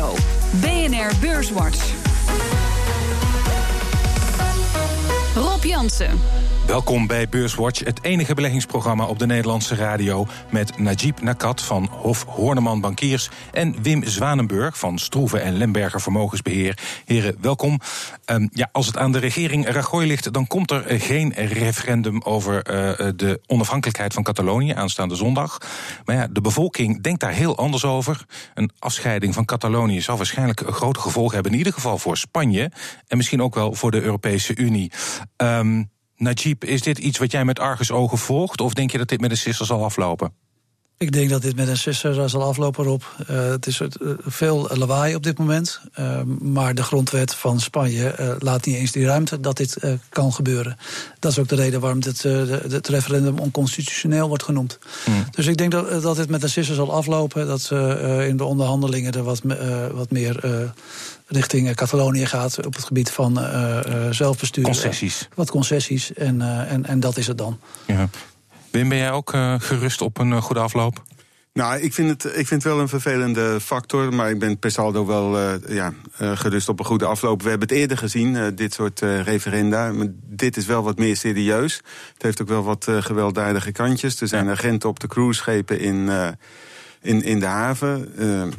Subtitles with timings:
[0.00, 0.16] Radio.
[0.62, 1.92] BNR Beurswatch.
[5.36, 6.18] Rob Jansen.
[6.70, 10.26] Welkom bij Beurswatch, het enige beleggingsprogramma op de Nederlandse radio.
[10.50, 13.30] Met Najib Nakat van Hof Horneman Bankiers.
[13.52, 16.78] En Wim Zwanenburg van Stroeve en Lemberger Vermogensbeheer.
[17.04, 17.80] Heren, welkom.
[18.26, 22.54] Um, ja, als het aan de regering Rajoy ligt, dan komt er geen referendum over
[22.54, 25.58] uh, de onafhankelijkheid van Catalonië aanstaande zondag.
[26.04, 28.24] Maar ja, de bevolking denkt daar heel anders over.
[28.54, 32.70] Een afscheiding van Catalonië zal waarschijnlijk grote gevolgen hebben, in ieder geval voor Spanje.
[33.06, 34.92] En misschien ook wel voor de Europese Unie.
[35.36, 35.90] Um,
[36.20, 38.60] Najib, is dit iets wat jij met argusogen volgt?
[38.60, 40.34] Of denk je dat dit met een sisser zal aflopen?
[41.00, 43.02] Ik denk dat dit met een sisser zal aflopen, Rob.
[43.30, 45.80] Uh, het is uh, veel lawaai op dit moment.
[45.98, 49.76] Uh, maar de grondwet van Spanje laat niet eens die ruimte dat dit
[50.08, 50.76] kan gebeuren.
[51.18, 54.78] Dat is ook de reden waarom dit, het referendum onconstitutioneel wordt genoemd.
[55.06, 55.24] Mm.
[55.30, 57.46] Dus ik denk dat, dat dit met een sisser zal aflopen.
[57.46, 59.40] Dat ze in de onderhandelingen er wat,
[59.92, 60.40] wat meer
[61.26, 63.78] richting Catalonië gaat op het gebied van uh,
[64.10, 64.64] zelfbestuur.
[64.64, 65.28] Concessies.
[65.34, 67.58] Wat concessies en, uh, en, en dat is het dan.
[67.86, 68.08] Ja.
[68.70, 71.02] Wim, ben jij ook gerust op een goede afloop?
[71.52, 74.70] Nou, ik vind, het, ik vind het wel een vervelende factor, maar ik ben per
[74.70, 77.42] saldo wel uh, ja, uh, gerust op een goede afloop.
[77.42, 79.92] We hebben het eerder gezien, uh, dit soort referenda.
[79.92, 81.76] Maar dit is wel wat meer serieus.
[82.12, 84.20] Het heeft ook wel wat gewelddadige kantjes.
[84.20, 86.08] Er zijn agenten op de cruiseschepen in,
[87.02, 88.12] in, in de haven.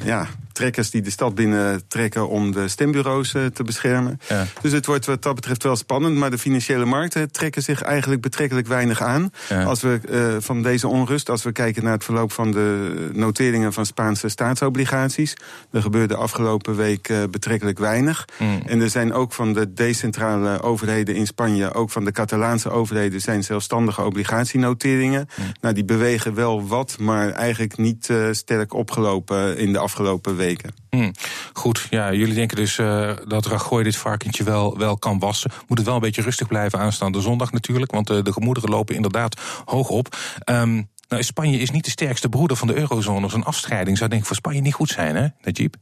[0.04, 4.20] ja, trekkers die de stad binnen trekken om de stembureaus uh, te beschermen.
[4.28, 4.46] Ja.
[4.60, 6.16] Dus het wordt wat dat betreft wel spannend.
[6.16, 9.30] Maar de financiële markten trekken zich eigenlijk betrekkelijk weinig aan.
[9.48, 9.62] Ja.
[9.62, 13.72] Als we uh, van deze onrust, als we kijken naar het verloop van de noteringen
[13.72, 15.34] van Spaanse staatsobligaties.
[15.70, 18.24] Er gebeurde afgelopen week uh, betrekkelijk weinig.
[18.38, 18.62] Mm.
[18.66, 23.20] En er zijn ook van de decentrale overheden in Spanje, ook van de Catalaanse overheden,
[23.20, 25.28] zijn zelfstandige obligatienoteringen.
[25.36, 25.44] Mm.
[25.60, 30.74] Nou, die bewegen wel wat, maar eigenlijk niet sterk opgelopen in de afgelopen weken.
[30.90, 31.12] Hmm.
[31.52, 35.50] Goed, ja, jullie denken dus uh, dat Rajoy dit varkentje wel, wel kan wassen.
[35.68, 38.94] Moet het wel een beetje rustig blijven aanstaande zondag natuurlijk, want uh, de gemoederen lopen
[38.94, 40.16] inderdaad hoog op.
[40.50, 43.28] Um, nou, Spanje is niet de sterkste broeder van de eurozone.
[43.32, 45.74] Een afscheiding zou denk ik voor Spanje niet goed zijn, hè, Najib?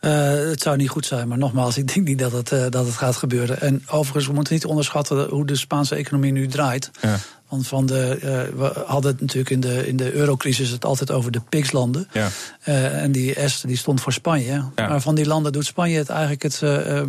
[0.00, 0.10] Uh,
[0.50, 2.96] het zou niet goed zijn, maar nogmaals, ik denk niet dat het, uh, dat het
[2.96, 3.60] gaat gebeuren.
[3.60, 6.90] En overigens, we moeten niet onderschatten hoe de Spaanse economie nu draait.
[7.00, 7.18] Ja.
[7.54, 11.10] Want van de, uh, we hadden het natuurlijk in de, in de eurocrisis het altijd
[11.10, 12.08] over de PIGS-landen.
[12.12, 12.28] Ja.
[12.68, 14.64] Uh, en die S die stond voor Spanje.
[14.74, 14.88] Ja.
[14.88, 17.02] Maar van die landen doet Spanje het eigenlijk het, uh,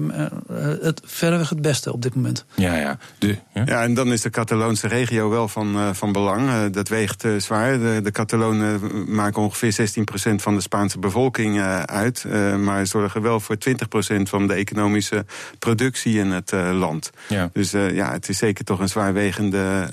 [0.81, 2.45] het verreweg het beste op dit moment.
[2.55, 2.97] Ja, ja.
[3.19, 3.63] De, ja.
[3.65, 6.71] ja en dan is de Cataloonse regio wel van, van belang.
[6.71, 7.79] dat weegt zwaar.
[7.79, 8.79] De, de Catalonen
[9.15, 9.89] maken ongeveer
[10.31, 12.25] 16% van de Spaanse bevolking uit.
[12.57, 15.25] maar zorgen wel voor 20% van de economische
[15.59, 17.09] productie in het land.
[17.27, 17.49] Ja.
[17.53, 19.87] Dus ja, het is zeker toch een zwaarwegende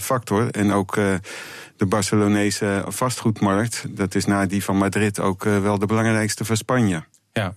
[0.00, 0.50] factor.
[0.50, 1.14] En ook uh,
[1.76, 6.56] de Barcelonese vastgoedmarkt, dat is na die van Madrid ook uh, wel de belangrijkste voor
[6.56, 7.04] Spanje.
[7.32, 7.54] Ja.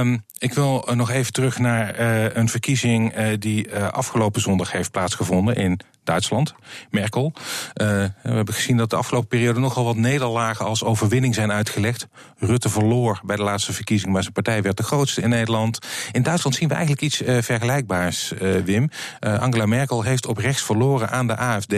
[0.00, 1.98] Um, ik wil nog even terug naar
[2.36, 6.54] een verkiezing die afgelopen zondag heeft plaatsgevonden in Duitsland.
[6.90, 7.32] Merkel.
[7.74, 12.06] we hebben gezien dat de afgelopen periode nogal wat nederlagen als overwinning zijn uitgelegd.
[12.38, 15.78] Rutte verloor bij de laatste verkiezing, maar zijn partij werd de grootste in Nederland.
[16.12, 18.32] In Duitsland zien we eigenlijk iets vergelijkbaars,
[18.64, 18.90] Wim.
[19.20, 21.74] Angela Merkel heeft op rechts verloren aan de AFD.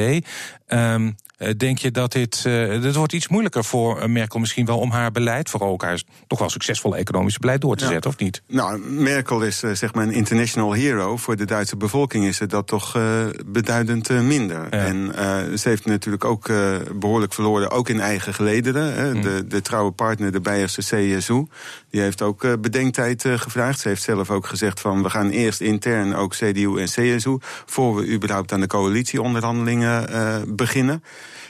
[0.66, 1.16] Um,
[1.56, 2.44] Denk je dat dit.
[2.46, 6.02] Uh, dit wordt iets moeilijker voor Merkel misschien wel om haar beleid, vooral ook haar
[6.26, 7.90] toch wel succesvolle economische beleid door te ja.
[7.90, 8.42] zetten, of niet?
[8.46, 11.16] Nou, Merkel is zeg maar een international hero.
[11.16, 12.98] Voor de Duitse bevolking is het dat toch
[13.46, 14.66] beduidend minder.
[14.70, 14.86] Ja.
[14.86, 15.12] En
[15.58, 16.50] ze heeft natuurlijk ook
[16.94, 19.16] behoorlijk verloren, ook in eigen gelederen.
[19.16, 19.22] Mm.
[19.22, 21.46] De, de trouwe partner, de Beierse CSU,
[21.90, 23.80] die heeft ook bedenktijd gevraagd.
[23.80, 27.36] Ze heeft zelf ook gezegd van we gaan eerst intern ook CDU en CSU...
[27.66, 30.06] voor we überhaupt aan de coalitieonderhandelingen
[30.56, 31.02] beginnen.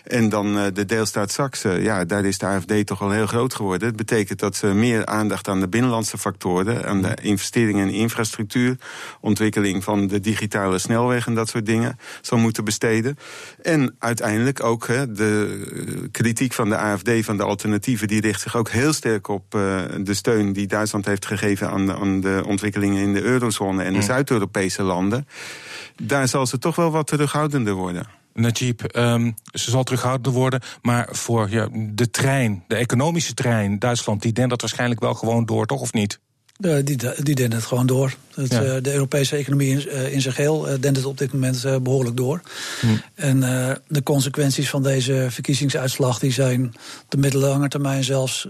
[0.04, 3.54] En dan uh, de deelstaat Saxe, ja, daar is de AFD toch al heel groot
[3.54, 3.88] geworden.
[3.88, 8.76] Het betekent dat ze meer aandacht aan de binnenlandse factoren, aan de investeringen in infrastructuur,
[9.20, 13.16] ontwikkeling van de digitale snelweg en dat soort dingen, zal moeten besteden.
[13.62, 18.56] En uiteindelijk ook hè, de kritiek van de AFD, van de alternatieven, die richt zich
[18.56, 22.42] ook heel sterk op uh, de steun die Duitsland heeft gegeven aan de, aan de
[22.46, 25.26] ontwikkelingen in de eurozone en de Zuid-Europese landen.
[26.02, 28.21] Daar zal ze toch wel wat terughoudender worden.
[28.34, 30.60] Najib, um, ze zal terughoudender worden.
[30.82, 35.46] Maar voor ja, de trein, de economische trein, Duitsland, die denkt dat waarschijnlijk wel gewoon
[35.46, 36.18] door, toch of niet?
[36.56, 38.14] De, die, die denkt het gewoon door.
[38.34, 38.62] Het, ja.
[38.62, 41.82] uh, de Europese economie in, uh, in zijn geheel uh, denkt het op dit moment
[41.82, 42.40] behoorlijk door.
[42.80, 42.86] Hm.
[43.14, 43.40] En
[43.88, 46.64] de consequenties van deze verkiezingsuitslag die zijn
[47.02, 48.48] op de middellange termijn zelfs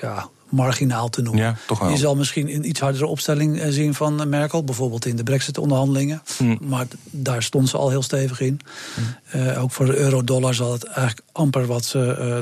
[0.00, 1.42] ja, marginaal te noemen.
[1.42, 1.90] Ja, toch wel.
[1.90, 6.22] Je zal misschien een iets hardere opstelling zien van Merkel, bijvoorbeeld in de Brexit-onderhandelingen.
[6.36, 6.56] Hm.
[6.60, 8.60] Maar daar stond ze al heel stevig in.
[9.30, 9.58] Hm.
[9.58, 11.96] ook voor de euro-dollar zal het eigenlijk amper wat,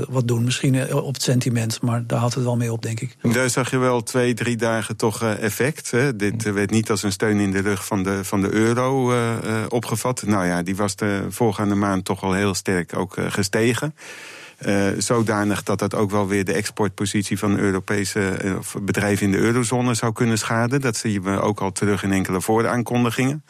[0.08, 0.44] wat doen.
[0.44, 3.16] Misschien op het sentiment, maar daar houdt het wel mee op, denk ik.
[3.32, 5.90] Daar zag je wel twee, drie dagen toch effect.
[5.90, 6.16] Hè?
[6.16, 9.12] Dit werd niet als een steun in de rug van de, van de euro
[9.68, 10.22] opgevat.
[10.26, 13.94] Nou ja, die was de voorgaande maand toch wel heel sterk ook gestegen.
[14.66, 18.36] Uh, zodanig dat dat ook wel weer de exportpositie van Europese
[18.82, 20.80] bedrijven in de eurozone zou kunnen schaden.
[20.80, 23.44] Dat zien we ook al terug in enkele vooraankondigingen.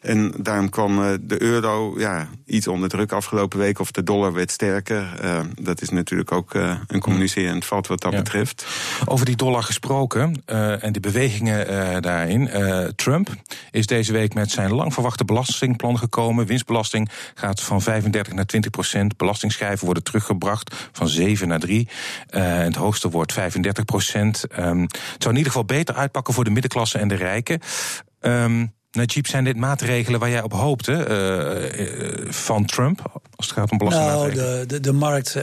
[0.00, 3.78] En daarom kwam eh, de euro ja, iets onder druk afgelopen week.
[3.78, 5.20] Of de dollar werd sterker.
[5.24, 8.66] Uh, dat is natuurlijk ook uh, een communicerend vat wat dat betreft.
[9.04, 10.42] Over die dollar gesproken
[10.80, 12.50] en die bewegingen daarin.
[12.96, 13.34] Trump
[13.70, 16.46] is deze week met zijn lang verwachte belastingplan gekomen.
[16.46, 19.16] Winstbelasting gaat van 35 naar 20 procent.
[19.16, 21.88] Belastingschijven worden teruggebracht van 7 naar 3.
[22.30, 24.44] het hoogste wordt 35 procent.
[24.58, 27.60] Um, het zou in ieder geval beter uitpakken voor de middenklasse en de rijken.
[28.20, 33.20] Um, Najib, zijn dit maatregelen waar jij op hoopte uh, van Trump?
[33.36, 34.44] Als het gaat om belastingmaatregelen?
[34.44, 35.42] Nou, de, de, de markt uh,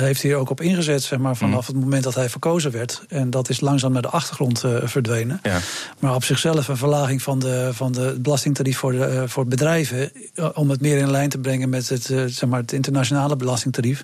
[0.00, 1.74] heeft hier ook op ingezet, zeg maar, vanaf mm.
[1.74, 3.04] het moment dat hij verkozen werd.
[3.08, 5.40] En dat is langzaam naar de achtergrond verdwenen.
[5.42, 5.58] Ja.
[5.98, 10.12] Maar op zichzelf een verlaging van de, van de belastingtarief voor, de, voor bedrijven.
[10.54, 14.02] om het meer in lijn te brengen met het, zeg maar, het internationale belastingtarief.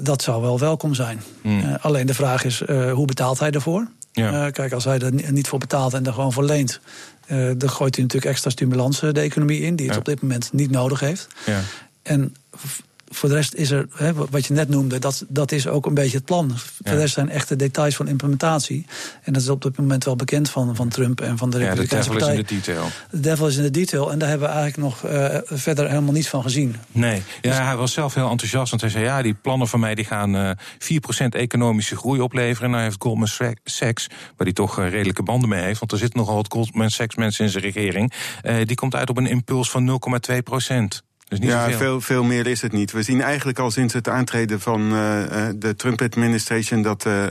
[0.00, 1.22] dat zou wel welkom zijn.
[1.42, 1.76] Mm.
[1.80, 2.62] alleen de vraag is,
[2.92, 3.88] hoe betaalt hij ervoor?
[4.12, 4.50] Ja.
[4.50, 6.80] kijk, als hij er niet voor betaalt en er gewoon voor leent.
[7.26, 10.52] Uh, dan gooit hij natuurlijk extra stimulans de economie in, die het op dit moment
[10.52, 11.26] niet nodig heeft.
[11.46, 11.60] Ja.
[12.02, 12.34] En
[13.14, 15.94] voor de rest is er, hè, wat je net noemde, dat, dat is ook een
[15.94, 16.52] beetje het plan.
[16.56, 18.86] Voor de rest zijn echte details van implementatie.
[19.22, 22.12] En dat is op dit moment wel bekend van, van Trump en van de Republikeinse
[22.12, 22.88] ja, de devil is in de detail.
[23.10, 24.12] De devil is in de detail.
[24.12, 26.76] En daar hebben we eigenlijk nog uh, verder helemaal niets van gezien.
[26.92, 28.70] Nee, ja, dus- hij was zelf heel enthousiast.
[28.70, 30.56] Want hij zei, ja, die plannen van mij die gaan uh, eh,
[31.24, 32.64] 4% economische groei opleveren.
[32.64, 33.28] En nou heeft Goldman
[33.64, 35.78] Sachs, waar hij toch uh, redelijke banden mee heeft...
[35.78, 38.12] want er zitten nogal wat Goldman Sachs mensen in zijn regering...
[38.64, 40.00] die komt uit op een impuls van
[41.00, 41.11] 0,2%.
[41.38, 42.00] Dus ja, veel.
[42.00, 42.24] veel.
[42.24, 42.92] meer is het niet.
[42.92, 45.22] We zien eigenlijk al sinds het aantreden van uh,
[45.56, 47.24] de Trump-administration dat uh,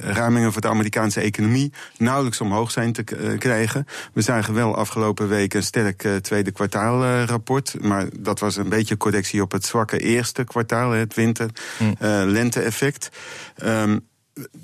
[0.00, 3.04] ramingen voor de Amerikaanse economie nauwelijks omhoog zijn te
[3.38, 3.86] krijgen.
[4.12, 9.42] We zagen wel afgelopen week een sterk tweede kwartaalrapport, maar dat was een beetje correctie
[9.42, 13.10] op het zwakke eerste kwartaal, het winter-lente-effect.
[13.56, 13.66] Hm.
[13.66, 14.08] Um,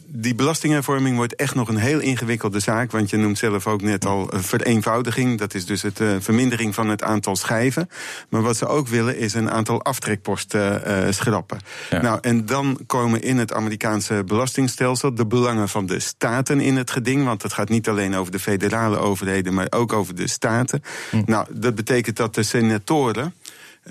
[0.07, 2.91] die belastinghervorming wordt echt nog een heel ingewikkelde zaak.
[2.91, 5.39] Want je noemt zelf ook net al vereenvoudiging.
[5.39, 7.89] Dat is dus het uh, vermindering van het aantal schijven.
[8.29, 11.59] Maar wat ze ook willen is een aantal aftrekposten uh, schrappen.
[11.91, 16.91] Nou, en dan komen in het Amerikaanse belastingstelsel de belangen van de staten in het
[16.91, 17.25] geding.
[17.25, 20.83] Want het gaat niet alleen over de federale overheden, maar ook over de staten.
[21.11, 21.23] Hm.
[21.27, 23.35] Nou, dat betekent dat de senatoren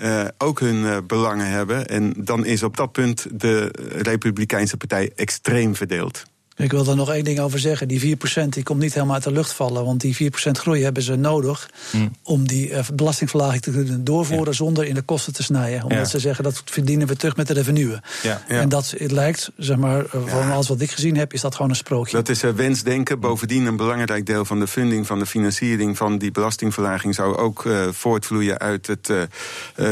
[0.02, 1.86] uh, ook hun uh, belangen hebben.
[1.86, 6.24] En dan is op dat punt de Republikeinse Partij extreem verdeeld.
[6.56, 7.88] Ik wil er nog één ding over zeggen.
[7.88, 9.84] Die 4% die komt niet helemaal uit de lucht vallen.
[9.84, 12.10] Want die 4% groei hebben ze nodig hmm.
[12.22, 15.82] om die uh, belastingverlaging te kunnen doorvoeren zonder in de kosten te snijden.
[15.82, 17.98] Omdat ze zeggen dat verdienen we terug met de revenue.
[18.22, 18.42] Ja.
[18.48, 21.54] En dat het lijkt, zeg maar, uh, van alles wat ik gezien heb, is dat
[21.54, 22.16] gewoon een sprookje.
[22.16, 23.20] Dat is uh, wensdenken.
[23.20, 27.68] Bovendien een belangrijk deel van de funding, van de financiering van die belastingverlaging zou ook
[27.90, 29.12] voortvloeien uit het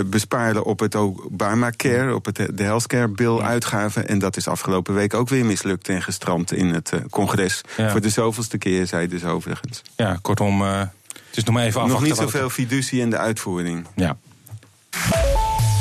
[0.07, 4.09] besparen op het Obamacare, op het, de healthcare bill uitgaven.
[4.09, 7.61] En dat is afgelopen week ook weer mislukt en gestrand in het uh, congres.
[7.77, 9.83] Voor de zoveelste keer, zei dus overigens.
[9.97, 10.89] Ja, kortom, uh, het
[11.33, 12.09] is nog maar even afwachten.
[12.09, 13.87] Nog niet zoveel fiducie in de uitvoering.
[13.95, 14.17] Ja.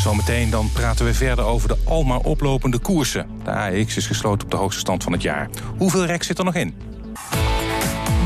[0.04, 3.28] Zometeen dan praten we verder over de almaar oplopende koersen.
[3.44, 5.50] De AX is gesloten op de hoogste stand van het jaar.
[5.78, 6.74] Hoeveel rek zit er nog in?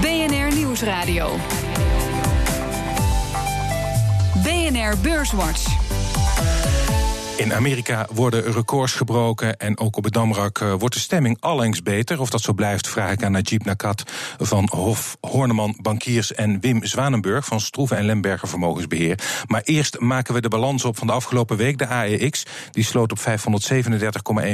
[0.02, 1.36] BNR Nieuwsradio.
[4.44, 5.97] BNR Beurswatch.
[7.38, 11.84] In Amerika worden records gebroken en ook op het Damrak uh, wordt de stemming allengs
[11.84, 12.20] beter.
[12.20, 14.04] Of dat zo blijft, vraag ik aan Najib Nakat
[14.38, 19.20] van Hof Horneman Bankiers en Wim Zwanenburg van Stroeven en Lemberger Vermogensbeheer.
[19.48, 21.78] Maar eerst maken we de balans op van de afgelopen week.
[21.78, 23.26] De AEX die sloot op 537,1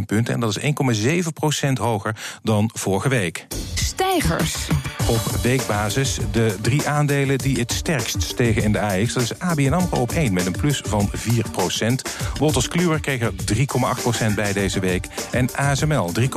[0.06, 3.48] punten en dat is 1,7 procent hoger dan vorige week.
[3.74, 4.68] Stijgers.
[5.08, 9.14] Op weekbasis de drie aandelen die het sterkst stegen in de AEX.
[9.14, 12.02] Dat is ABN AMRO op 1 met een plus van 4 procent.
[12.40, 13.34] Wolters Kluwer kreeg er
[14.32, 15.08] 3,8% bij deze week.
[15.32, 16.28] En ASML 3,7%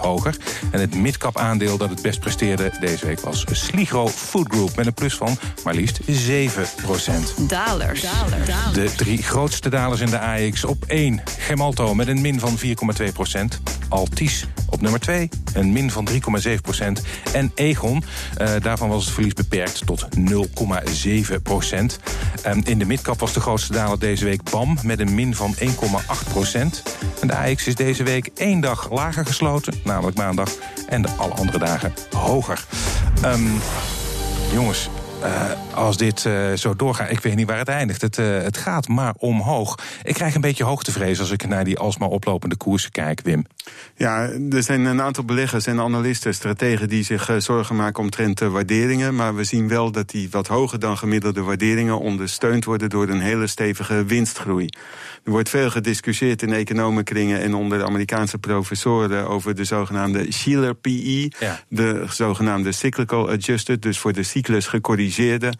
[0.00, 0.36] hoger.
[0.70, 4.76] En het midcap aandeel dat het best presteerde deze week was Sligro Food Group...
[4.76, 6.04] met een plus van maar liefst 7%
[7.46, 8.04] Dalers.
[8.72, 11.22] De drie grootste dalers in de AX op 1.
[11.38, 12.64] Gemalto met een min van 4,2%
[13.88, 16.16] Altis op nummer 2, een min van 3,7
[16.62, 17.02] procent.
[17.32, 18.04] En Egon,
[18.40, 21.98] uh, daarvan was het verlies beperkt tot 0,7 procent.
[22.46, 25.51] Um, in de midcap was de grootste daler deze week BAM met een min van
[25.54, 26.82] 1,8 procent.
[27.20, 30.50] En de AX is deze week één dag lager gesloten, namelijk maandag.
[30.88, 32.64] En de alle andere dagen hoger.
[33.24, 33.60] Um,
[34.52, 34.88] jongens,
[35.22, 38.00] uh, als dit uh, zo doorgaat, ik weet niet waar het eindigt.
[38.00, 39.78] Het, uh, het gaat maar omhoog.
[40.02, 43.44] Ik krijg een beetje hoogtevrees als ik naar die alsmaar oplopende koersen kijk, Wim.
[43.96, 48.48] Ja, er zijn een aantal beleggers en analisten, strategen die zich zorgen maken omtrent de
[48.48, 49.14] waarderingen.
[49.14, 53.20] Maar we zien wel dat die wat hoger dan gemiddelde waarderingen ondersteund worden door een
[53.20, 54.68] hele stevige winstgroei.
[55.24, 60.74] Er wordt veel gediscussieerd in economenkringen en onder de Amerikaanse professoren over de zogenaamde Shiller
[60.74, 61.60] PE, ja.
[61.68, 64.66] de zogenaamde cyclical adjusted, dus voor de cyclus
[65.12, 65.52] gecorrigeerde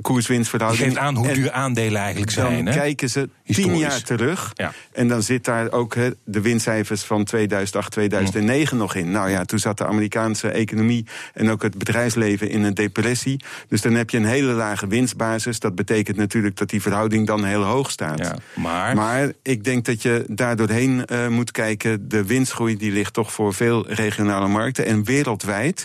[0.00, 0.84] koerswinstverhouding.
[0.84, 2.64] Die geeft aan hoe duur aandelen eigenlijk zijn.
[2.64, 4.72] Dan kijken ze tien jaar terug ja.
[4.92, 8.82] en dan zit daar ook he, de winstcijfers van 2008, 2009 mm.
[8.82, 9.10] nog in.
[9.10, 13.44] Nou ja, toen zat de Amerikaanse economie en ook het bedrijfsleven in een depressie.
[13.68, 15.58] Dus dan heb je een hele lage winstbasis.
[15.58, 18.18] Dat betekent natuurlijk dat die verhouding dan heel hoog staat.
[18.18, 22.08] Ja, maar maar ik denk dat je daar doorheen uh, moet kijken.
[22.08, 24.86] De winstgroei die ligt toch voor veel regionale markten.
[24.86, 25.84] En wereldwijd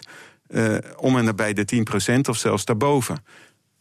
[0.97, 3.23] om en nabij de 10% of zelfs daarboven.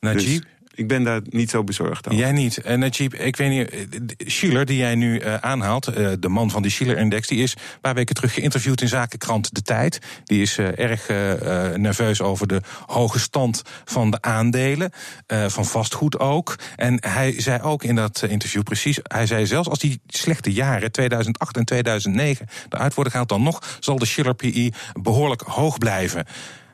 [0.01, 0.43] Najib?
[0.43, 0.43] Dus
[0.79, 2.19] ik ben daar niet zo bezorgd over.
[2.19, 2.59] Jij niet.
[2.59, 5.85] En Najib, ik weet niet, Schiller, die jij nu uh, aanhaalt,
[6.21, 9.63] de man van die Schiller-index, die is een paar weken terug geïnterviewd in zakenkrant De
[9.63, 9.99] Tijd.
[10.25, 11.09] Die is erg
[11.77, 14.91] nerveus over de hoge stand van de aandelen,
[15.27, 16.59] van vastgoed ook.
[16.77, 20.93] En hij zei ook in dat interview precies, hij zei zelfs als die slechte jaren,
[20.93, 26.27] 2008 en 2009, eruit worden gehaald, dan nog zal de Schiller-PE behoorlijk hoog blijven.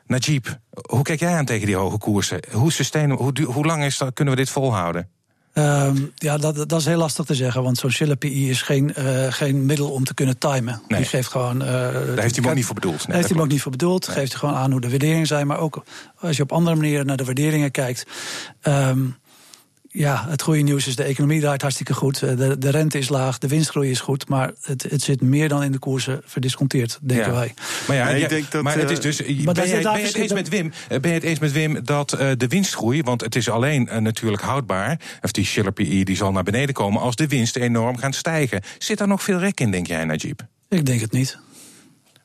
[0.07, 0.47] Najib,
[0.89, 2.39] hoe kijk jij aan tegen die hoge koersen?
[2.51, 2.71] Hoe,
[3.15, 5.09] hoe, hoe lang is dat, kunnen we dit volhouden?
[5.57, 9.31] Um, ja, dat, dat is heel lastig te zeggen, want zo'n PI is geen, uh,
[9.31, 10.81] geen middel om te kunnen timen.
[10.87, 10.99] Nee.
[10.99, 11.61] Die geeft gewoon.
[11.61, 13.05] Uh, Daar heeft hij hem ook niet voor bedoeld.
[13.05, 14.07] Daar heeft hij hem ook niet voor bedoeld.
[14.07, 14.15] Nee.
[14.15, 15.47] Geeft gewoon aan hoe de waarderingen zijn.
[15.47, 15.83] Maar ook
[16.19, 18.05] als je op andere manieren naar de waarderingen kijkt.
[18.63, 19.15] Um,
[19.95, 22.21] ja, het goede nieuws is de economie draait hartstikke goed.
[22.21, 24.29] Eh, de, de rente is laag, de winstgroei is goed.
[24.29, 27.33] Maar het, het zit meer dan in de koersen verdisconteerd, denken ja.
[27.33, 27.53] wij.
[27.87, 29.19] Maar ja, ik denk dat, maar het is dus.
[29.43, 30.71] Maar ben, je het eens met Wim?
[30.87, 33.97] Ben je het eens met Wim dat uh, de winstgroei, want het is alleen uh,
[33.97, 37.97] natuurlijk houdbaar, of die Schiller PE die zal naar beneden komen als de winsten enorm
[37.97, 38.61] gaan stijgen.
[38.77, 40.39] Zit daar nog veel rek in, denk jij, Najib?
[40.69, 41.37] Ik denk het niet.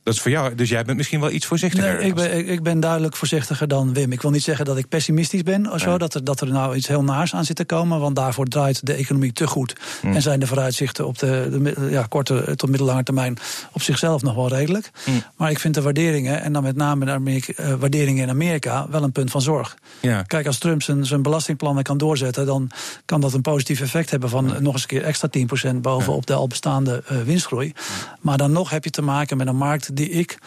[0.03, 1.97] Dat is voor jou, dus jij bent misschien wel iets voorzichtiger.
[1.97, 4.13] Nee, ik ben, ik ben duidelijk voorzichtiger dan Wim.
[4.13, 6.77] Ik wil niet zeggen dat ik pessimistisch ben of zo, dat, er, dat er nou
[6.77, 8.01] iets heel naars aan zit te komen.
[8.01, 9.77] Want daarvoor draait de economie te goed.
[10.01, 10.07] Hm.
[10.07, 13.39] En zijn de vooruitzichten op de, de ja, korte tot middellange termijn
[13.73, 14.91] op zichzelf nog wel redelijk.
[15.05, 15.11] Hm.
[15.37, 18.87] Maar ik vind de waarderingen, en dan met name de Amerika, uh, waarderingen in Amerika,
[18.91, 19.77] wel een punt van zorg.
[20.01, 20.23] Ja.
[20.23, 22.71] Kijk, als Trump zijn, zijn belastingplannen kan doorzetten, dan
[23.05, 24.61] kan dat een positief effect hebben van ja.
[24.61, 25.29] nog eens een keer extra
[25.73, 27.73] 10% bovenop de al bestaande uh, winstgroei.
[28.21, 30.39] Maar dan nog heb je te maken met een markt die ik.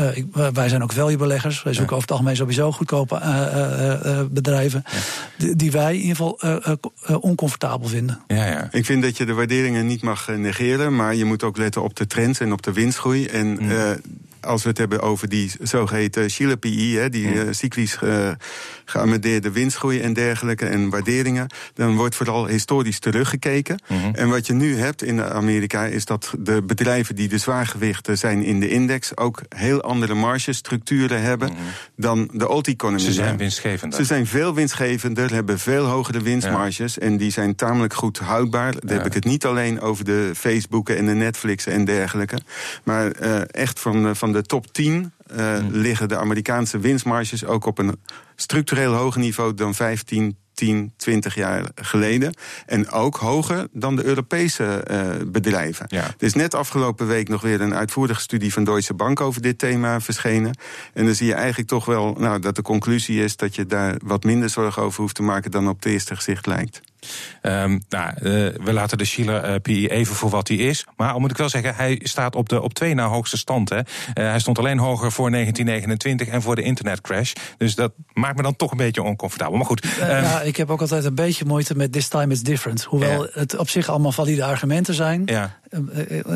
[0.00, 1.62] Uh, ik, wij zijn ook value-beleggers.
[1.62, 1.96] Wij zoeken ja.
[1.96, 4.84] over het algemeen sowieso goedkope uh, uh, bedrijven.
[4.86, 4.98] Ja.
[5.38, 6.40] Die, die, wij in ieder geval
[7.20, 8.20] oncomfortabel vinden.
[8.26, 8.68] Ja, ja.
[8.70, 10.96] Ik vind dat je de waarderingen niet mag negeren.
[10.96, 13.26] Maar je moet ook letten op de trends en op de winstgroei.
[13.26, 14.00] En mm
[14.46, 18.30] als we het hebben over die zogeheten Schiller PE, die uh, cyclisch uh,
[18.84, 23.80] geamendeerde winstgroei en dergelijke en waarderingen, dan wordt vooral historisch teruggekeken.
[23.88, 24.14] Mm -hmm.
[24.14, 28.42] En wat je nu hebt in Amerika is dat de bedrijven die de zwaargewichten zijn
[28.42, 31.64] in de index ook heel andere margestructuren hebben mm -hmm.
[31.96, 33.00] dan de old economy.
[33.00, 33.98] Ze zijn winstgevender.
[33.98, 37.02] Ze zijn veel winstgevender, hebben veel hogere winstmarges ja.
[37.02, 38.72] en die zijn tamelijk goed houdbaar.
[38.72, 38.94] Dan ja.
[38.94, 42.38] heb ik het niet alleen over de Facebooken en de Netflixen en dergelijke,
[42.84, 45.70] maar uh, echt van, van de top 10 uh, mm.
[45.70, 48.00] liggen de Amerikaanse winstmarges ook op een
[48.36, 52.34] structureel hoger niveau dan 15, 10, 20 jaar geleden.
[52.66, 55.86] En ook hoger dan de Europese uh, bedrijven.
[55.88, 56.04] Ja.
[56.04, 59.58] Er is net afgelopen week nog weer een uitvoerige studie van Deutsche Bank over dit
[59.58, 60.56] thema verschenen.
[60.94, 63.96] En dan zie je eigenlijk toch wel nou, dat de conclusie is dat je daar
[64.04, 66.80] wat minder zorgen over hoeft te maken dan op het eerste gezicht lijkt.
[67.42, 68.20] Um, nou, uh,
[68.64, 70.86] we laten de Schiller uh, PE even voor wat hij is.
[70.96, 73.68] Maar al moet ik wel zeggen, hij staat op de op twee na hoogste stand.
[73.68, 73.78] Hè.
[73.78, 77.32] Uh, hij stond alleen hoger voor 1929 en voor de internetcrash.
[77.58, 79.56] Dus dat maakt me dan toch een beetje oncomfortabel.
[79.56, 79.84] Maar goed.
[79.84, 82.82] Um, ja, ik heb ook altijd een beetje moeite met This Time It's Different.
[82.82, 85.22] Hoewel het op zich allemaal valide argumenten zijn.
[85.24, 85.60] Ja.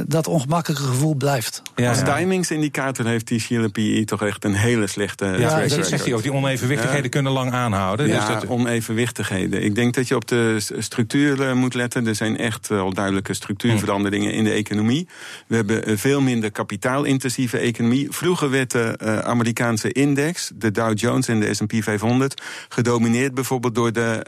[0.06, 1.62] Dat ongemakkelijke gevoel blijft.
[1.74, 5.24] Ja, Als timingsindicator heeft die Schiller PE toch echt een hele slechte.
[5.38, 6.22] Ja, dat zegt hij ook.
[6.22, 8.06] Die onevenwichtigheden kunnen lang aanhouden.
[8.06, 8.46] Ja, dus dat...
[8.46, 9.62] onevenwichtigheden.
[9.62, 12.06] Ik denk dat je op de structuur moet letten.
[12.06, 15.08] Er zijn echt al duidelijke structuurveranderingen in de economie.
[15.46, 18.06] We hebben veel minder kapitaalintensieve economie.
[18.10, 23.74] Vroeger werd de uh, Amerikaanse index, de Dow Jones en de S&P 500, gedomineerd bijvoorbeeld
[23.74, 24.26] door de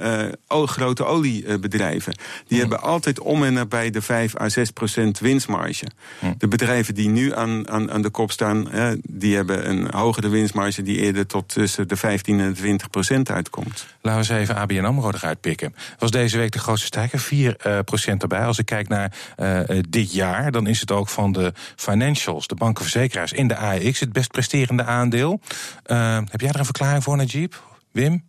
[0.51, 2.15] uh, grote oliebedrijven.
[2.47, 2.59] Die mm.
[2.59, 5.87] hebben altijd om en nabij de 5 à 6 procent 20% winstmarge.
[6.19, 6.33] Hm.
[6.39, 8.69] De bedrijven die nu aan, aan, aan de kop staan,
[9.03, 13.87] die hebben een hogere winstmarge die eerder tot tussen de 15 en 20 procent uitkomt.
[14.01, 15.75] Laten we eens even ABN AMRO eruit pikken.
[15.99, 18.45] Was deze week de grootste stijger, 4 uh, procent erbij.
[18.45, 22.55] Als ik kijk naar uh, dit jaar, dan is het ook van de financials, de
[22.55, 25.41] bankenverzekeraars in de AEX het best presterende aandeel.
[25.87, 27.55] Uh, heb jij er een verklaring voor, Najib?
[27.93, 28.25] Wim?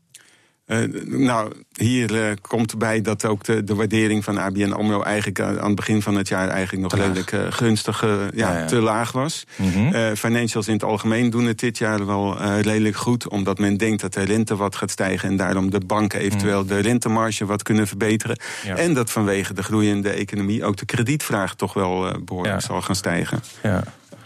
[0.69, 5.01] Uh, nou, hier uh, komt erbij dat ook de, de, waardering van ABN AMRO...
[5.01, 8.65] eigenlijk aan het begin van het jaar eigenlijk nog redelijk uh, gunstig ja, ja, ja,
[8.65, 9.45] te laag was.
[9.55, 10.15] Mm -hmm.
[10.15, 13.27] financials in het algemeen doen het dit jaar wel redelijk goed...
[13.27, 15.29] omdat men denkt dat de rente wat gaat stijgen...
[15.29, 16.67] en daarom de banken eventueel mm.
[16.67, 18.39] de rentemarge wat kunnen verbeteren.
[18.75, 23.39] En dat vanwege de groeiende economie ook de kredietvraag toch wel behoorlijk zal gaan stijgen.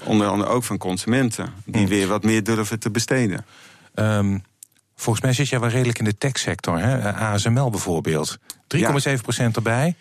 [0.03, 1.87] Onder andere ook van consumenten, die mm.
[1.87, 3.45] weer wat meer durven te besteden.
[3.95, 4.43] Um,
[4.95, 7.13] Volgens mij zit jij wel redelijk in de techsector, hè?
[7.13, 8.37] ASML bijvoorbeeld.
[8.77, 8.81] 3,7%
[9.53, 9.95] erbij.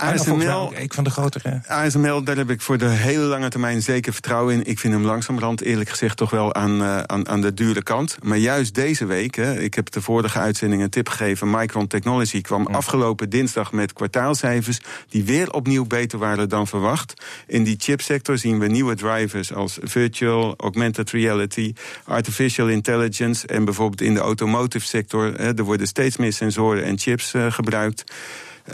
[0.00, 1.60] ASML, ik van de grotere.
[1.66, 4.66] ASML, daar heb ik voor de hele lange termijn zeker vertrouwen in.
[4.66, 8.16] Ik vind hem langzamerhand eerlijk gezegd toch wel aan, uh, aan, aan de dure kant.
[8.22, 11.50] Maar juist deze week, hè, ik heb de vorige uitzending een tip gegeven...
[11.50, 14.80] Micron Technology kwam afgelopen dinsdag met kwartaalcijfers...
[15.08, 17.24] die weer opnieuw beter waren dan verwacht.
[17.46, 21.72] In die chipsector zien we nieuwe drivers als virtual, augmented reality...
[22.04, 25.34] artificial intelligence en bijvoorbeeld in de automotive sector...
[25.34, 28.04] Hè, er worden steeds meer sensoren en chips uh, gebruikt...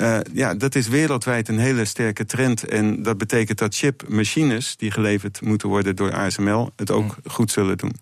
[0.01, 2.69] Uh, ja, dat is wereldwijd een hele sterke trend.
[2.69, 7.33] En dat betekent dat chipmachines die geleverd moeten worden door ASML het ook mm.
[7.33, 7.97] goed zullen doen.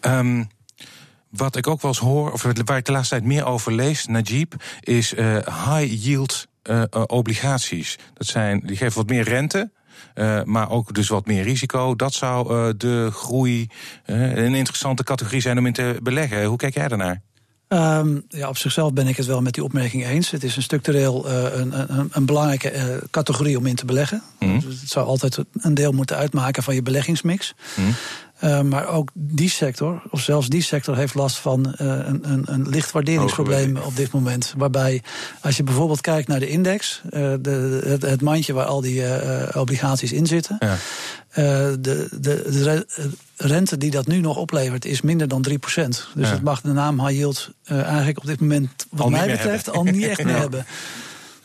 [0.00, 0.48] Um,
[1.28, 4.06] wat ik ook wel eens hoor, of waar ik de laatste tijd meer over lees,
[4.06, 7.98] Najib, is uh, high yield uh, obligaties.
[8.14, 9.70] Dat zijn, die geven wat meer rente.
[10.14, 11.96] Uh, maar ook dus wat meer risico.
[11.96, 13.68] Dat zou uh, de groei
[14.06, 16.44] uh, een interessante categorie zijn om in te beleggen.
[16.44, 17.22] Hoe kijk jij daarnaar?
[17.68, 20.30] Um, ja, op zichzelf ben ik het wel met die opmerking eens.
[20.30, 24.22] Het is een structureel uh, een, een, een, belangrijke uh, categorie om in te beleggen.
[24.38, 24.60] Mm.
[24.60, 27.54] Dus het zou altijd een deel moeten uitmaken van je beleggingsmix.
[27.74, 27.94] Mm.
[28.44, 32.42] Uh, maar ook die sector, of zelfs die sector, heeft last van uh, een, een,
[32.46, 34.54] een licht waarderingsprobleem op dit moment.
[34.56, 35.02] Waarbij,
[35.40, 39.02] als je bijvoorbeeld kijkt naar de index, uh, de, het, het, mandje waar al die
[39.54, 40.56] obligaties in zitten.
[40.58, 40.76] Ja.
[41.76, 42.86] de, de, de,
[43.36, 45.52] rente die dat nu nog oplevert is minder dan 3%.
[45.54, 46.30] Dus ja.
[46.30, 50.04] dat mag de naam high yield eigenlijk op dit moment, wat mij betreft, al niet
[50.04, 50.66] echt meer hebben.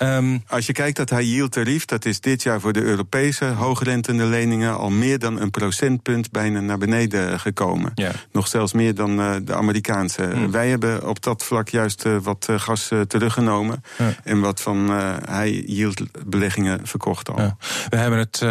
[0.04, 3.46] Um, Als je kijkt dat high yield tarief, dat is dit jaar voor de Europese
[3.46, 7.92] hoogrentende leningen al meer dan een procentpunt bijna naar beneden gekomen.
[7.96, 8.12] Ja.
[8.32, 10.32] Nog zelfs meer dan uh, de Amerikaanse.
[10.36, 10.52] Mm.
[10.52, 14.14] Wij hebben op dat vlak juist uh, wat uh, gas teruggenomen ja.
[14.24, 14.86] en wat van
[15.30, 17.40] high yield beleggingen verkocht al.
[17.40, 17.58] Ja.
[17.90, 18.42] We hebben het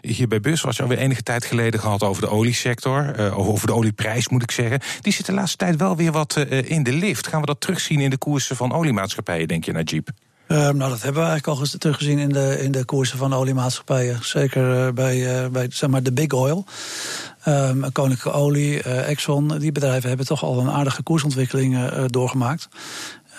[0.00, 4.42] hier bij Beurswatch alweer enige tijd geleden gehad over de oliesector, over de olieprijs moet
[4.42, 4.80] ik zeggen.
[5.00, 7.26] Die zit de laatste tijd wel weer wat in de lift.
[7.26, 10.08] Gaan we dat terugzien in de koersen van oliemaatschappijen, denk je, Najib?
[10.48, 13.36] Uh, nou, dat hebben we eigenlijk al teruggezien in de, in de koersen van de
[13.36, 14.18] oliemaatschappijen.
[14.22, 16.64] Zeker uh, bij, uh, bij zeg maar de big oil.
[17.48, 22.68] Um, Koninklijke Olie, Exxon, die bedrijven hebben toch al een aardige koersontwikkeling doorgemaakt.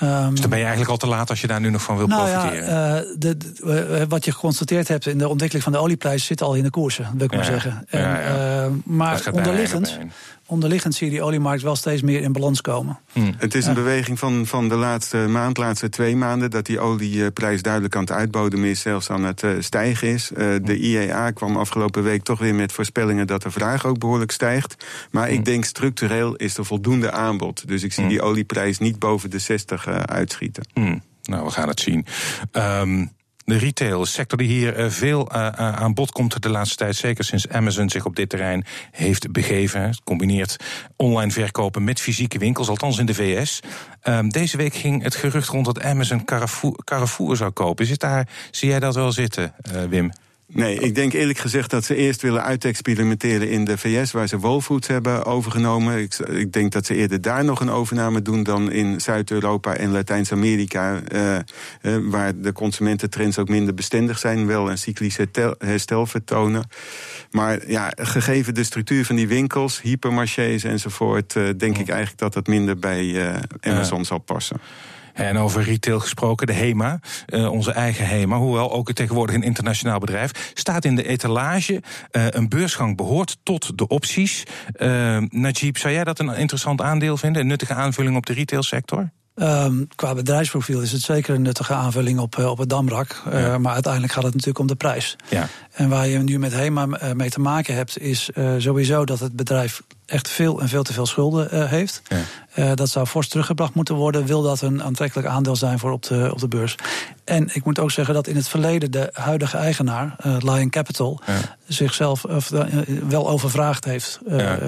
[0.04, 1.98] Um, dus dan ben je eigenlijk al te laat als je daar nu nog van
[1.98, 2.70] wil nou profiteren.
[2.70, 6.54] Ja, de, de, wat je geconstateerd hebt in de ontwikkeling van de olieprijs zit al
[6.54, 7.86] in de koersen, wil ik ja, maar zeggen.
[7.89, 9.98] En, ja, maar onderliggend
[10.45, 12.99] onderliggend zie je die oliemarkt wel steeds meer in balans komen.
[13.12, 13.34] Hmm.
[13.38, 17.62] Het is een beweging van, van de laatste maand, laatste twee maanden, dat die olieprijs
[17.62, 20.31] duidelijk aan het uitbodemen is, zelfs aan het uh, stijgen is.
[20.31, 20.84] Uh, de hmm.
[20.84, 24.86] IEA kwam afgelopen week toch weer met voorspellingen dat de vraag ook behoorlijk stijgt.
[25.12, 25.43] Maar ik hmm.
[25.43, 27.67] denk structureel is er voldoende aanbod.
[27.67, 30.63] Dus ik zie die olieprijs niet boven de 60 uh, uitschieten.
[31.23, 32.05] Nou, we gaan het zien.
[32.51, 33.12] Um,
[33.45, 36.95] de retail sector die hier eh, veel uh, aan bod komt de laatste tijd.
[36.95, 39.81] Zeker sinds Amazon zich op dit terrein heeft begeven.
[39.81, 40.58] Het combineert
[40.95, 43.60] online verkopen met fysieke winkels, althans in de VS.
[44.03, 47.86] Um, deze week ging het gerucht rond dat Amazon Carrefour, Carrefour zou kopen.
[47.86, 49.53] Zit daar, zie jij dat wel zitten,
[49.89, 50.12] Wim?
[50.47, 54.39] Nee, ik denk eerlijk gezegd dat ze eerst willen uitexperimenteren in de VS, waar ze
[54.39, 55.99] Whole Foods hebben overgenomen.
[55.99, 59.91] Ik, ik denk dat ze eerder daar nog een overname doen dan in Zuid-Europa en
[59.91, 61.36] Latijns-Amerika, uh,
[61.81, 65.17] uh, waar de consumententrends ook minder bestendig zijn, wel een cyclisch
[65.58, 66.69] herstel vertonen.
[67.31, 72.34] Maar ja, gegeven de structuur van die winkels, hypermarchés enzovoort, uh, denk ik eigenlijk dat
[72.34, 74.58] dat minder bij Amazon zal passen.
[75.15, 79.99] En over retail gesproken, de HEMA, uh, onze eigen HEMA, hoewel ook tegenwoordig een internationaal
[79.99, 81.73] bedrijf, staat in de etalage.
[82.12, 84.43] Uh, een beursgang behoort tot de opties.
[84.78, 87.41] Uh, Najib, zou jij dat een interessant aandeel vinden?
[87.41, 89.12] Een nuttige aanvulling op de retailsector?
[89.36, 93.23] Um, qua bedrijfsprofiel is het zeker een nuttige aanvulling op, op het Damrak.
[93.32, 93.58] Ja.
[93.58, 95.15] maar uiteindelijk gaat het natuurlijk om de prijs.
[95.30, 95.47] Ja.
[95.71, 99.36] En waar je nu met HEMA mee te maken hebt, is uh, sowieso dat het
[99.36, 102.02] bedrijf echt veel en veel te veel schulden heeft.
[102.56, 102.76] Ja.
[102.76, 104.26] dat zou fors teruggebracht moeten worden.
[104.26, 106.76] Wil dat een aantrekkelijk aandeel zijn voor op de, op de beurs?
[107.24, 111.22] En ik moet ook zeggen dat in het verleden de huidige eigenaar, Lion Capital,
[111.68, 112.26] zichzelf
[113.08, 114.20] wel overvraagd heeft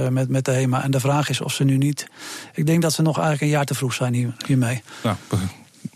[0.09, 0.83] met, met de HEMA.
[0.83, 2.07] En de vraag is of ze nu niet.
[2.53, 4.83] Ik denk dat ze nog eigenlijk een jaar te vroeg zijn hier, hiermee.
[5.03, 5.15] Nou,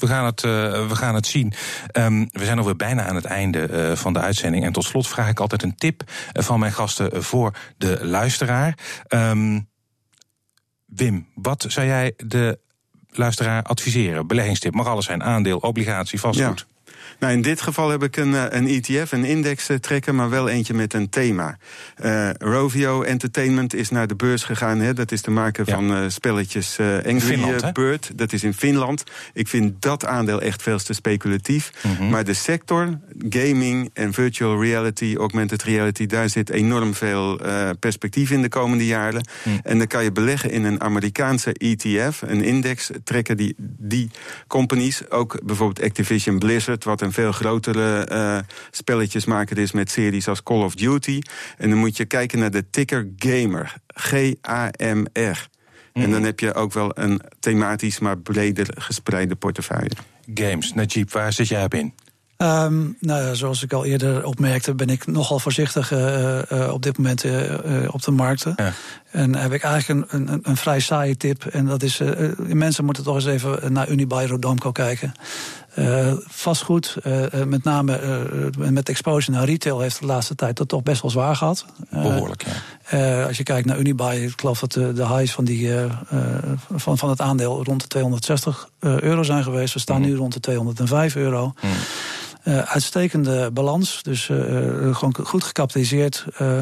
[0.02, 0.52] we gaan het, uh,
[0.88, 1.54] we gaan het zien.
[1.98, 4.66] Um, we zijn alweer bijna aan het einde uh, van de uitzending.
[4.66, 8.78] En tot slot vraag ik altijd een tip uh, van mijn gasten voor de luisteraar.
[9.10, 9.70] Um,
[10.86, 12.60] Wim, wat zou jij de
[13.10, 14.28] luisteraar adviseren?
[14.28, 15.24] Beleggingstip, mag alles zijn.
[15.24, 16.60] Aandeel, obligatie, vastgoed.
[16.60, 16.81] Ja.
[17.20, 20.30] Nou, in dit geval heb ik een, eh, een ETF, een index eh, trekken, maar
[20.30, 21.58] wel eentje met een thema.
[22.06, 24.80] Uh, Rovio Entertainment is naar de beurs gegaan.
[24.80, 24.94] Hè.
[24.94, 25.76] Dat is de maker ja.
[25.76, 28.12] van uh, spelletjes uh, Angry Finland, Bird.
[28.16, 29.04] Dat is in Finland.
[29.34, 31.72] Ik vind dat aandeel echt veel te speculatief.
[31.82, 32.10] Mm -hmm.
[32.10, 36.06] Maar de sector, gaming en virtual reality, augmented reality...
[36.06, 37.40] daar zit enorm veel
[37.80, 39.28] perspectief in de komende jaren.
[39.44, 39.60] Mm.
[39.64, 43.38] En dan kan je beleggen in een Amerikaanse ETF, een index trekken...
[43.38, 44.10] die, die
[44.48, 46.84] companies, ook bijvoorbeeld Activision Blizzard...
[46.84, 48.40] wat een veel grotere uh,
[48.72, 51.22] spelletjes maken is met series als Call of Duty.
[51.58, 53.76] En dan moet je kijken naar de ticker Gamer.
[53.88, 55.50] G-A-M-R.
[55.94, 56.24] En dan mhm.
[56.24, 59.92] heb je ook wel een thematisch, maar breder gespreide portefeuille.
[60.34, 61.94] Games, Najib, waar zit jij op in?
[62.42, 66.84] Um, nou ja, zoals ik al eerder opmerkte, ben ik nogal voorzichtig uh, uh, op
[66.84, 68.54] dit moment uh, op de markten.
[68.56, 68.74] Ja.
[69.12, 71.46] En heb ik eigenlijk een, een, een, vrij saaie tip.
[71.46, 72.02] En dat is,
[72.38, 75.14] mensen moeten toch eens even naar Unibail Rodamco kijken.
[76.28, 76.98] Vastgoed,
[77.46, 78.00] met name
[78.58, 81.66] met exposure naar retail, heeft de laatste tijd dat toch best wel zwaar gehad.
[81.90, 82.46] Behoorlijk,
[82.90, 83.24] ja.
[83.24, 85.70] als je kijkt naar Unibail, ik geloof dat de, de highs van, die,
[86.76, 89.74] van, van het aandeel rond de 260 euro zijn geweest.
[89.74, 90.08] We staan mm.
[90.08, 91.54] nu rond de 205 euro.
[91.62, 91.70] Mm.
[92.44, 94.38] Uh, uitstekende balans, dus uh,
[94.96, 96.26] gewoon goed gecapitaliseerd.
[96.42, 96.62] Uh,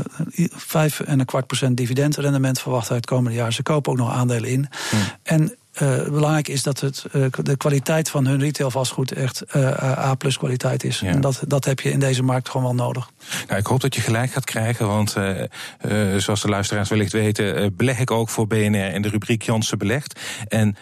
[0.56, 3.54] vijf en een kwart procent dividendrendement verwacht uit het komende jaar.
[3.54, 4.70] Ze kopen ook nog aandelen in.
[4.90, 5.00] Hmm.
[5.24, 9.84] En uh, belangrijk is dat het, uh, de kwaliteit van hun retail vastgoed echt uh,
[9.84, 11.00] A-plus kwaliteit is.
[11.00, 11.08] Ja.
[11.08, 13.12] En dat, dat heb je in deze markt gewoon wel nodig.
[13.48, 15.16] Nou, ik hoop dat je gelijk gaat krijgen, want
[16.18, 20.20] zoals de luisteraars wellicht weten, beleg ik ook voor BNR in de rubriek Jansen belegt.
[20.48, 20.76] En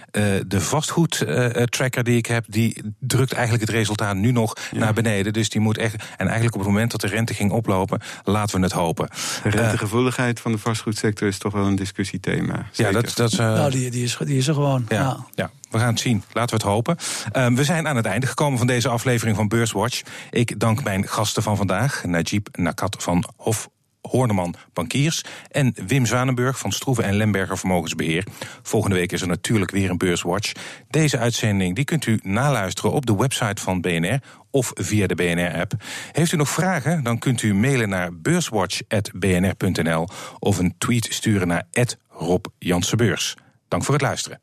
[0.47, 4.79] de vastgoedtracker die ik heb, die drukt eigenlijk het resultaat nu nog ja.
[4.79, 5.33] naar beneden.
[5.33, 5.95] Dus die moet echt.
[5.95, 9.09] En eigenlijk op het moment dat de rente ging oplopen, laten we het hopen.
[9.43, 12.67] De rentegevoeligheid van de vastgoedsector is toch wel een discussiethema.
[12.71, 12.93] Zeker.
[12.93, 14.85] Ja, dat, dat, nou, die, die, is, die is er gewoon.
[14.87, 15.51] Ja, ja.
[15.69, 16.23] we gaan het zien.
[16.33, 16.97] Laten we het hopen.
[17.33, 20.01] Uh, we zijn aan het einde gekomen van deze aflevering van Beurswatch.
[20.29, 23.69] Ik dank mijn gasten van vandaag, Najib Nakat van Hof
[24.07, 28.25] Horneman Bankiers en Wim Zwanenburg van Stroeven en Lemberger Vermogensbeheer.
[28.61, 30.51] Volgende week is er natuurlijk weer een Beurswatch.
[30.89, 34.19] Deze uitzending die kunt u naluisteren op de website van BNR
[34.51, 35.73] of via de BNR-app.
[36.11, 37.03] Heeft u nog vragen?
[37.03, 40.07] Dan kunt u mailen naar beurswatch.bnr.nl
[40.39, 41.63] of een tweet sturen naar
[42.09, 43.35] Rob Jansenbeurs.
[43.67, 44.39] Dank voor het luisteren.